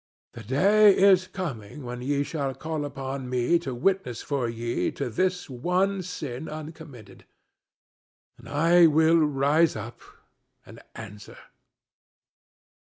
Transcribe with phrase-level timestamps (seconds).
[0.33, 5.11] The day is coming when ye shall call upon me to witness for ye to
[5.11, 7.25] this one sin uncommitted,
[8.39, 10.01] and I will rise up
[10.65, 11.37] and answer."